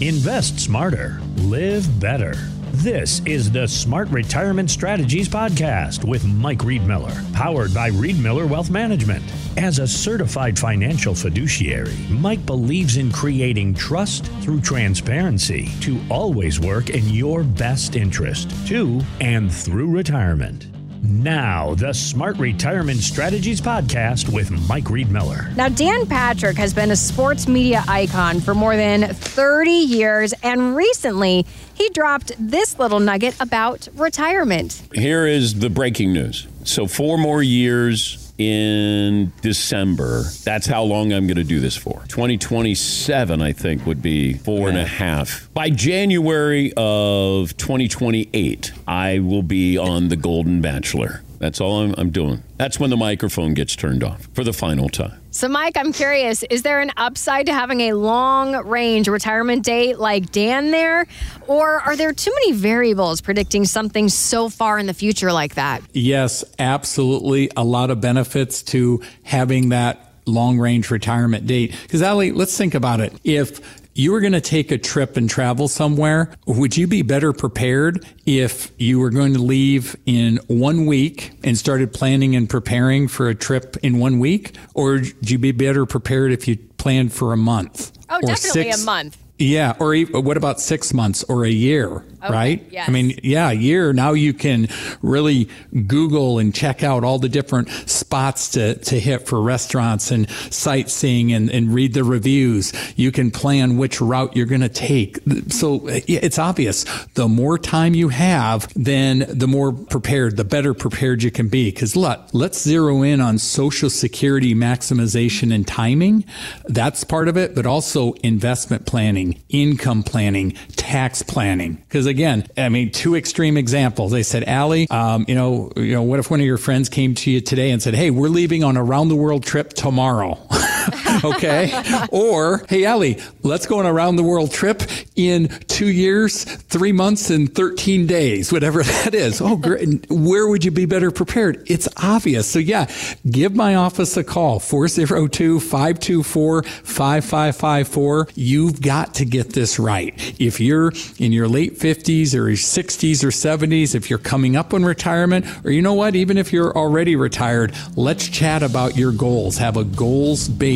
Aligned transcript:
Invest 0.00 0.58
smarter. 0.58 1.20
Live 1.36 2.00
better. 2.00 2.34
This 2.72 3.22
is 3.26 3.52
the 3.52 3.68
Smart 3.68 4.08
Retirement 4.08 4.68
Strategies 4.68 5.28
Podcast 5.28 6.04
with 6.04 6.24
Mike 6.24 6.58
Riedmiller, 6.58 7.32
powered 7.32 7.72
by 7.72 7.90
Riedmiller 7.90 8.48
Wealth 8.48 8.70
Management. 8.70 9.22
As 9.56 9.78
a 9.78 9.86
certified 9.86 10.58
financial 10.58 11.14
fiduciary, 11.14 11.94
Mike 12.10 12.44
believes 12.44 12.96
in 12.96 13.12
creating 13.12 13.74
trust 13.74 14.26
through 14.40 14.62
transparency 14.62 15.70
to 15.82 16.00
always 16.10 16.58
work 16.58 16.90
in 16.90 17.08
your 17.10 17.44
best 17.44 17.94
interest 17.94 18.50
to 18.66 19.00
and 19.20 19.52
through 19.52 19.90
retirement. 19.90 20.73
Now, 21.06 21.74
the 21.74 21.92
Smart 21.92 22.38
Retirement 22.38 23.00
Strategies 23.00 23.60
Podcast 23.60 24.32
with 24.32 24.50
Mike 24.66 24.84
Riedmiller. 24.84 25.54
Now, 25.54 25.68
Dan 25.68 26.06
Patrick 26.06 26.56
has 26.56 26.72
been 26.72 26.90
a 26.92 26.96
sports 26.96 27.46
media 27.46 27.84
icon 27.86 28.40
for 28.40 28.54
more 28.54 28.74
than 28.74 29.12
30 29.12 29.70
years, 29.70 30.32
and 30.42 30.74
recently 30.74 31.44
he 31.74 31.90
dropped 31.90 32.32
this 32.38 32.78
little 32.78 33.00
nugget 33.00 33.38
about 33.38 33.86
retirement. 33.96 34.82
Here 34.94 35.26
is 35.26 35.58
the 35.58 35.68
breaking 35.68 36.14
news. 36.14 36.46
So, 36.64 36.86
four 36.86 37.18
more 37.18 37.42
years 37.42 38.23
in 38.38 39.32
December. 39.42 40.24
That's 40.44 40.66
how 40.66 40.82
long 40.82 41.12
I'm 41.12 41.26
going 41.26 41.36
to 41.36 41.44
do 41.44 41.60
this 41.60 41.76
for. 41.76 42.02
2027, 42.08 43.40
I 43.40 43.52
think, 43.52 43.86
would 43.86 44.02
be 44.02 44.34
four 44.34 44.68
and 44.68 44.78
a 44.78 44.86
half. 44.86 45.48
By 45.54 45.70
January 45.70 46.72
of 46.76 47.56
2028, 47.56 48.72
I 48.86 49.18
will 49.20 49.42
be 49.42 49.78
on 49.78 50.08
The 50.08 50.16
Golden 50.16 50.60
Bachelor. 50.60 51.22
That's 51.38 51.60
all 51.60 51.82
I'm, 51.82 51.94
I'm 51.98 52.10
doing. 52.10 52.42
That's 52.56 52.80
when 52.80 52.90
the 52.90 52.96
microphone 52.96 53.54
gets 53.54 53.76
turned 53.76 54.02
off 54.02 54.28
for 54.32 54.44
the 54.44 54.52
final 54.52 54.88
time. 54.88 55.20
So, 55.34 55.48
Mike, 55.48 55.76
I'm 55.76 55.92
curious 55.92 56.44
is 56.44 56.62
there 56.62 56.80
an 56.80 56.92
upside 56.96 57.46
to 57.46 57.52
having 57.52 57.80
a 57.80 57.94
long 57.94 58.54
range 58.68 59.08
retirement 59.08 59.64
date 59.64 59.98
like 59.98 60.30
Dan 60.30 60.70
there? 60.70 61.08
Or 61.48 61.80
are 61.80 61.96
there 61.96 62.12
too 62.12 62.32
many 62.32 62.52
variables 62.52 63.20
predicting 63.20 63.64
something 63.64 64.08
so 64.08 64.48
far 64.48 64.78
in 64.78 64.86
the 64.86 64.94
future 64.94 65.32
like 65.32 65.56
that? 65.56 65.82
Yes, 65.92 66.44
absolutely. 66.60 67.50
A 67.56 67.64
lot 67.64 67.90
of 67.90 68.00
benefits 68.00 68.62
to 68.62 69.02
having 69.24 69.70
that 69.70 70.12
long 70.24 70.56
range 70.56 70.92
retirement 70.92 71.48
date. 71.48 71.74
Because, 71.82 72.00
Ali, 72.00 72.30
let's 72.30 72.56
think 72.56 72.76
about 72.76 73.00
it. 73.00 73.12
If 73.24 73.60
you 73.94 74.12
were 74.12 74.20
going 74.20 74.32
to 74.32 74.40
take 74.40 74.70
a 74.70 74.78
trip 74.78 75.16
and 75.16 75.30
travel 75.30 75.68
somewhere, 75.68 76.30
would 76.46 76.76
you 76.76 76.86
be 76.86 77.02
better 77.02 77.32
prepared 77.32 78.04
if 78.26 78.72
you 78.78 78.98
were 78.98 79.10
going 79.10 79.32
to 79.34 79.38
leave 79.38 79.96
in 80.04 80.38
one 80.48 80.86
week 80.86 81.32
and 81.44 81.56
started 81.56 81.92
planning 81.92 82.34
and 82.34 82.50
preparing 82.50 83.08
for 83.08 83.28
a 83.28 83.34
trip 83.34 83.76
in 83.82 83.98
one 83.98 84.18
week? 84.18 84.56
Or 84.74 84.92
would 84.92 85.30
you 85.30 85.38
be 85.38 85.52
better 85.52 85.86
prepared 85.86 86.32
if 86.32 86.48
you 86.48 86.56
planned 86.56 87.12
for 87.12 87.32
a 87.32 87.36
month? 87.36 87.92
Oh, 88.10 88.20
definitely 88.20 88.70
a 88.70 88.78
month. 88.78 89.16
Yeah, 89.36 89.74
or 89.80 89.96
what 89.96 90.36
about 90.36 90.60
six 90.60 90.94
months 90.94 91.24
or 91.24 91.44
a 91.44 91.50
year, 91.50 92.04
okay, 92.22 92.32
right? 92.32 92.66
Yes. 92.70 92.88
I 92.88 92.92
mean, 92.92 93.18
yeah, 93.24 93.50
a 93.50 93.52
year. 93.52 93.92
Now 93.92 94.12
you 94.12 94.32
can 94.32 94.68
really 95.02 95.48
Google 95.88 96.38
and 96.38 96.54
check 96.54 96.84
out 96.84 97.02
all 97.02 97.18
the 97.18 97.28
different 97.28 97.68
spots 97.90 98.50
to, 98.50 98.76
to 98.76 99.00
hit 99.00 99.26
for 99.26 99.42
restaurants 99.42 100.12
and 100.12 100.30
sightseeing 100.30 101.32
and, 101.32 101.50
and 101.50 101.74
read 101.74 101.94
the 101.94 102.04
reviews. 102.04 102.72
You 102.94 103.10
can 103.10 103.32
plan 103.32 103.76
which 103.76 104.00
route 104.00 104.36
you're 104.36 104.46
going 104.46 104.60
to 104.60 104.68
take. 104.68 105.18
So 105.48 105.80
it's 105.88 106.38
obvious. 106.38 106.84
The 107.14 107.26
more 107.26 107.58
time 107.58 107.94
you 107.94 108.10
have, 108.10 108.72
then 108.76 109.26
the 109.28 109.48
more 109.48 109.72
prepared, 109.72 110.36
the 110.36 110.44
better 110.44 110.74
prepared 110.74 111.24
you 111.24 111.32
can 111.32 111.48
be. 111.48 111.72
Because 111.72 111.96
let, 111.96 112.32
let's 112.32 112.62
zero 112.62 113.02
in 113.02 113.20
on 113.20 113.38
Social 113.38 113.90
Security 113.90 114.54
maximization 114.54 115.52
and 115.52 115.66
timing. 115.66 116.24
That's 116.66 117.02
part 117.02 117.26
of 117.26 117.36
it, 117.36 117.56
but 117.56 117.66
also 117.66 118.12
investment 118.22 118.86
planning 118.86 119.24
income 119.48 120.02
planning, 120.02 120.52
tax 120.76 121.22
planning. 121.22 121.74
Because 121.74 122.06
again, 122.06 122.46
I 122.56 122.68
mean, 122.68 122.90
two 122.90 123.16
extreme 123.16 123.56
examples. 123.56 124.12
They 124.12 124.22
said, 124.22 124.48
Ali, 124.48 124.88
um, 124.90 125.24
you 125.28 125.34
know, 125.34 125.72
you 125.76 125.92
know, 125.92 126.02
what 126.02 126.20
if 126.20 126.30
one 126.30 126.40
of 126.40 126.46
your 126.46 126.58
friends 126.58 126.88
came 126.88 127.14
to 127.16 127.30
you 127.30 127.40
today 127.40 127.70
and 127.70 127.82
said, 127.82 127.94
Hey, 127.94 128.10
we're 128.10 128.28
leaving 128.28 128.64
on 128.64 128.76
a 128.76 128.84
round 128.84 129.10
the 129.10 129.16
world 129.16 129.44
trip 129.44 129.70
tomorrow. 129.70 130.38
okay. 131.24 131.72
or, 132.10 132.64
Hey, 132.68 132.86
Ali, 132.86 133.18
let's 133.42 133.66
go 133.66 133.78
on 133.78 133.86
a 133.86 133.92
round 133.92 134.18
the 134.18 134.22
world 134.22 134.52
trip 134.52 134.82
in 135.16 135.48
two 135.68 135.88
years, 135.88 136.44
three 136.44 136.92
months, 136.92 137.30
and 137.30 137.54
13 137.54 138.06
days, 138.06 138.52
whatever 138.52 138.82
that 138.82 139.14
is. 139.14 139.40
Oh, 139.40 139.56
great. 139.56 140.10
Where 140.10 140.48
would 140.48 140.64
you 140.64 140.70
be 140.70 140.86
better 140.86 141.10
prepared? 141.10 141.64
It's 141.70 141.88
obvious. 142.02 142.50
So 142.50 142.58
yeah, 142.58 142.90
give 143.30 143.54
my 143.54 143.74
office 143.76 144.16
a 144.16 144.24
call, 144.24 144.58
402 144.60 145.60
524 145.60 146.62
5554. 146.62 148.28
You've 148.34 148.80
got 148.80 149.14
to 149.14 149.24
get 149.24 149.52
this 149.52 149.78
right. 149.78 150.14
If 150.40 150.60
you're 150.60 150.92
in 151.18 151.32
your 151.32 151.48
late 151.48 151.78
50s 151.78 152.34
or 152.34 152.46
60s 152.50 153.24
or 153.24 153.28
70s, 153.28 153.94
if 153.94 154.10
you're 154.10 154.18
coming 154.18 154.56
up 154.56 154.74
on 154.74 154.84
retirement, 154.84 155.46
or 155.64 155.70
you 155.70 155.82
know 155.82 155.94
what, 155.94 156.14
even 156.14 156.38
if 156.38 156.52
you're 156.52 156.76
already 156.76 157.16
retired, 157.16 157.74
let's 157.96 158.28
chat 158.28 158.62
about 158.62 158.96
your 158.96 159.12
goals. 159.12 159.58
Have 159.58 159.76
a 159.76 159.84
goals 159.84 160.48
based 160.48 160.73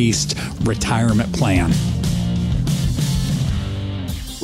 retirement 0.63 1.31
plan. 1.33 1.98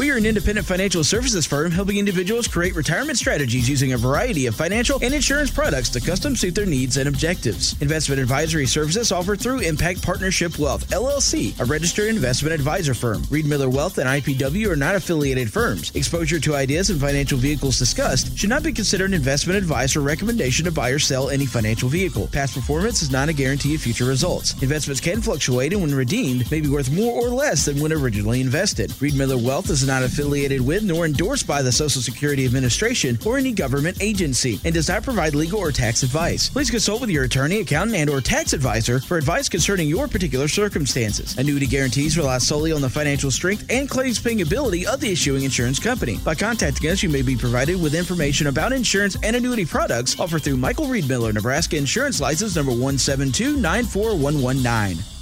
We 0.05 0.11
are 0.11 0.17
an 0.17 0.27
independent 0.27 0.67
financial 0.67 1.03
services 1.03 1.47
firm 1.47 1.71
helping 1.71 1.97
individuals 1.97 2.47
create 2.47 2.75
retirement 2.75 3.17
strategies 3.17 3.67
using 3.67 3.93
a 3.93 3.97
variety 3.97 4.45
of 4.45 4.53
financial 4.53 4.99
and 5.01 5.15
insurance 5.15 5.49
products 5.49 5.89
to 5.89 5.99
custom 5.99 6.35
suit 6.35 6.53
their 6.53 6.67
needs 6.67 6.97
and 6.97 7.09
objectives. 7.09 7.75
Investment 7.81 8.21
advisory 8.21 8.67
services 8.67 9.11
offered 9.11 9.41
through 9.41 9.61
Impact 9.61 10.03
Partnership 10.03 10.59
Wealth, 10.59 10.87
LLC, 10.91 11.59
a 11.59 11.65
registered 11.65 12.09
investment 12.09 12.53
advisor 12.53 12.93
firm. 12.93 13.23
Riedmiller 13.23 13.67
Wealth 13.67 13.97
and 13.97 14.07
IPW 14.07 14.67
are 14.67 14.75
not 14.75 14.93
affiliated 14.93 15.51
firms. 15.51 15.89
Exposure 15.95 16.39
to 16.39 16.53
ideas 16.53 16.91
and 16.91 17.01
financial 17.01 17.39
vehicles 17.39 17.79
discussed 17.79 18.37
should 18.37 18.51
not 18.51 18.61
be 18.61 18.71
considered 18.71 19.11
investment 19.11 19.57
advice 19.57 19.95
or 19.95 20.01
recommendation 20.01 20.65
to 20.65 20.71
buy 20.71 20.91
or 20.91 20.99
sell 20.99 21.31
any 21.31 21.47
financial 21.47 21.89
vehicle. 21.89 22.27
Past 22.27 22.53
performance 22.53 23.01
is 23.01 23.09
not 23.09 23.27
a 23.27 23.33
guarantee 23.33 23.73
of 23.73 23.81
future 23.81 24.05
results. 24.05 24.53
Investments 24.61 25.01
can 25.01 25.19
fluctuate 25.19 25.73
and 25.73 25.81
when 25.81 25.95
redeemed 25.95 26.51
may 26.51 26.61
be 26.61 26.69
worth 26.69 26.91
more 26.91 27.25
or 27.25 27.29
less 27.29 27.65
than 27.65 27.79
when 27.79 27.91
originally 27.91 28.39
invested. 28.39 28.91
Riedmiller 29.01 29.43
Wealth 29.43 29.71
is 29.71 29.81
not 29.95 30.03
affiliated 30.03 30.59
with 30.59 30.83
nor 30.83 31.05
endorsed 31.05 31.47
by 31.47 31.61
the 31.61 31.71
Social 31.71 32.01
Security 32.01 32.45
Administration 32.45 33.17
or 33.25 33.37
any 33.37 33.53
government 33.53 33.95
agency 34.01 34.59
and 34.65 34.73
does 34.73 34.89
not 34.89 35.03
provide 35.03 35.33
legal 35.33 35.59
or 35.59 35.71
tax 35.71 36.03
advice. 36.03 36.49
Please 36.49 36.69
consult 36.69 36.99
with 36.99 37.09
your 37.09 37.23
attorney, 37.23 37.61
accountant, 37.61 37.97
and 37.97 38.09
or 38.09 38.19
tax 38.19 38.51
advisor 38.51 38.99
for 38.99 39.17
advice 39.17 39.47
concerning 39.47 39.87
your 39.87 40.09
particular 40.09 40.49
circumstances. 40.49 41.37
Annuity 41.37 41.65
guarantees 41.65 42.17
rely 42.17 42.39
solely 42.39 42.73
on 42.73 42.81
the 42.81 42.89
financial 42.89 43.31
strength 43.31 43.65
and 43.69 43.89
claims 43.89 44.19
paying 44.19 44.41
ability 44.41 44.85
of 44.85 44.99
the 44.99 45.11
issuing 45.11 45.43
insurance 45.43 45.79
company. 45.79 46.17
By 46.17 46.35
contacting 46.35 46.89
us, 46.89 47.01
you 47.01 47.09
may 47.09 47.21
be 47.21 47.37
provided 47.37 47.81
with 47.81 47.95
information 47.95 48.47
about 48.47 48.73
insurance 48.73 49.15
and 49.23 49.35
annuity 49.35 49.65
products 49.65 50.19
offered 50.19 50.43
through 50.43 50.57
Michael 50.57 50.87
Riedmiller, 50.87 51.33
Nebraska 51.33 51.77
Insurance 51.77 52.19
License 52.19 52.55
number 52.57 52.71
172 52.71 53.55
94119. 53.55 55.14